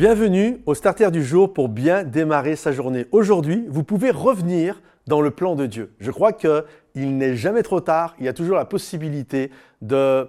[0.00, 3.04] Bienvenue au Starter du jour pour bien démarrer sa journée.
[3.12, 5.92] Aujourd'hui, vous pouvez revenir dans le plan de Dieu.
[6.00, 9.50] Je crois qu'il n'est jamais trop tard, il y a toujours la possibilité
[9.82, 10.26] de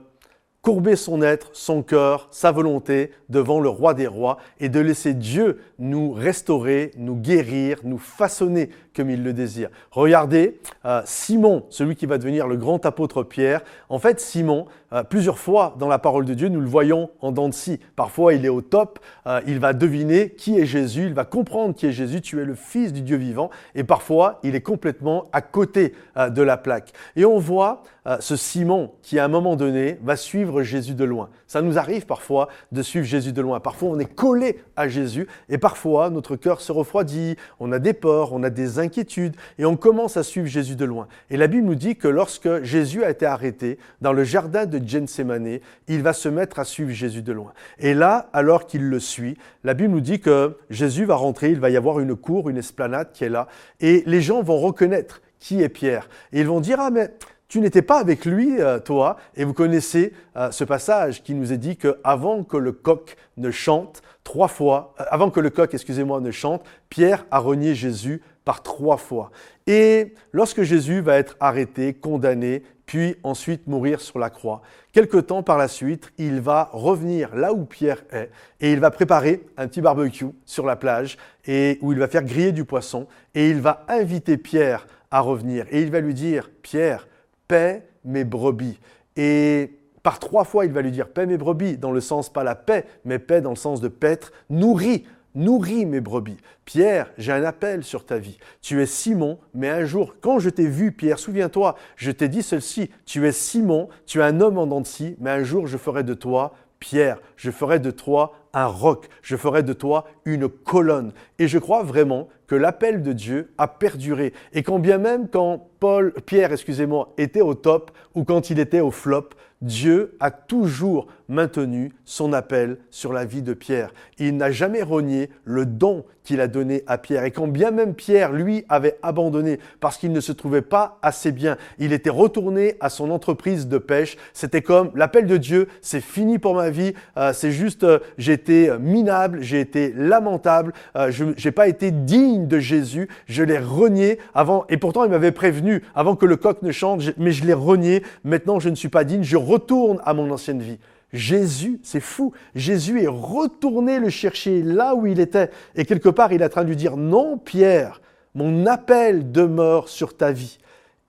[0.62, 5.16] courber son être, son cœur, sa volonté devant le roi des rois et de laisser
[5.16, 9.70] Dieu nous restaurer, nous guérir, nous façonner comme il le désire.
[9.90, 15.04] Regardez, euh, Simon, celui qui va devenir le grand apôtre Pierre, en fait Simon, euh,
[15.04, 17.80] plusieurs fois dans la parole de Dieu, nous le voyons en dents de scie.
[17.96, 21.74] Parfois il est au top, euh, il va deviner qui est Jésus, il va comprendre
[21.74, 25.26] qui est Jésus, tu es le Fils du Dieu vivant, et parfois il est complètement
[25.32, 26.92] à côté de la plaque.
[27.16, 27.84] Et on voit
[28.20, 31.30] ce Simon qui à un moment donné va suivre Jésus de loin.
[31.48, 33.60] Ça nous arrive parfois de suivre Jésus de loin.
[33.60, 37.94] Parfois on est collé à Jésus et parfois notre cœur se refroidit, on a des
[37.94, 41.08] peurs, on a des inquiétudes et on commence à suivre Jésus de loin.
[41.30, 44.80] Et la Bible nous dit que lorsque Jésus a été arrêté dans le jardin de
[44.86, 47.54] Gethsemane, il va se mettre à suivre Jésus de loin.
[47.80, 51.60] Et là, alors qu'il le suit, la Bible nous dit que Jésus va rentrer, il
[51.60, 53.48] va y avoir une cour, une esplanade qui est là,
[53.80, 56.08] et les gens vont reconnaître qui est Pierre.
[56.32, 57.12] Et ils vont dire, ah mais
[57.52, 61.52] tu n'étais pas avec lui, euh, toi, et vous connaissez euh, ce passage qui nous
[61.52, 65.50] est dit que avant que le coq ne chante trois fois, euh, avant que le
[65.50, 69.32] coq, excusez-moi, ne chante, Pierre a renié Jésus par trois fois.
[69.68, 74.62] Et lorsque Jésus va être arrêté, condamné, puis ensuite mourir sur la croix,
[74.94, 78.92] quelque temps par la suite, il va revenir là où Pierre est et il va
[78.92, 83.08] préparer un petit barbecue sur la plage et où il va faire griller du poisson
[83.36, 87.08] et il va inviter Pierre à revenir et il va lui dire Pierre,
[87.52, 88.80] paix mes brebis.
[89.18, 92.46] Et par trois fois, il va lui dire paix mes brebis, dans le sens pas
[92.46, 95.04] la paix, mais paix dans le sens de paître, nourris,
[95.36, 96.38] nourris mes brebis.
[96.64, 98.40] Pierre, j'ai un appel sur ta vie.
[98.62, 102.42] Tu es Simon, mais un jour, quand je t'ai vu, Pierre, souviens-toi, je t'ai dit
[102.42, 104.84] ceci, tu es Simon, tu es un homme en dents
[105.20, 109.36] mais un jour je ferai de toi Pierre, je ferai de toi un roc, je
[109.36, 111.14] ferai de toi une colonne.
[111.40, 114.34] Et je crois vraiment que l'appel de Dieu a perduré.
[114.54, 118.82] Et quand bien même quand Paul, Pierre, excusez-moi, était au top ou quand il était
[118.82, 119.30] au flop,
[119.62, 123.94] Dieu a toujours maintenu son appel sur la vie de Pierre.
[124.18, 127.24] Il n'a jamais renié le don qu'il a donné à Pierre.
[127.24, 131.32] Et quand bien même Pierre, lui, avait abandonné parce qu'il ne se trouvait pas assez
[131.32, 134.18] bien, il était retourné à son entreprise de pêche.
[134.34, 138.38] C'était comme l'appel de Dieu, c'est fini pour ma vie, euh, c'est juste, euh, j'ai
[138.42, 143.60] été minable, j'ai été lamentable, euh, je n'ai pas été digne de Jésus, je l'ai
[143.60, 147.46] renié avant, et pourtant il m'avait prévenu avant que le coq ne chante, mais je
[147.46, 150.80] l'ai renié, maintenant je ne suis pas digne, je retourne à mon ancienne vie.
[151.14, 155.50] Jésus, c'est fou, Jésus est retourné le chercher là où il était.
[155.76, 158.02] Et quelque part, il est en train de lui dire, non Pierre,
[158.34, 160.58] mon appel demeure sur ta vie.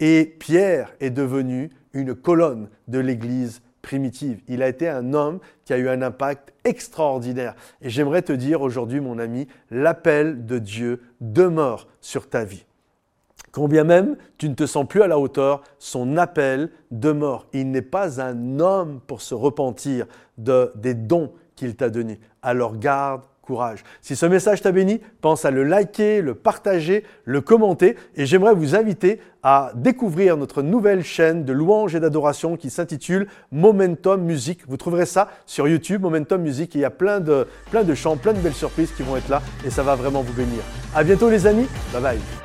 [0.00, 4.40] Et Pierre est devenu une colonne de l'Église primitive.
[4.48, 7.54] Il a été un homme qui a eu un impact extraordinaire.
[7.82, 12.64] Et j'aimerais te dire aujourd'hui, mon ami, l'appel de Dieu demeure sur ta vie.
[13.50, 17.46] Combien même tu ne te sens plus à la hauteur, son appel demeure.
[17.52, 20.06] Il n'est pas un homme pour se repentir
[20.38, 22.18] de, des dons qu'il t'a donnés.
[22.40, 23.84] Alors garde courage.
[24.00, 28.54] Si ce message t'a béni, pense à le liker, le partager, le commenter et j'aimerais
[28.54, 34.60] vous inviter à découvrir notre nouvelle chaîne de louanges et d'adoration qui s'intitule Momentum Music.
[34.68, 38.16] Vous trouverez ça sur YouTube, Momentum Music, il y a plein de, plein de chants,
[38.16, 40.62] plein de belles surprises qui vont être là et ça va vraiment vous bénir.
[40.94, 42.41] À bientôt les amis, bye bye.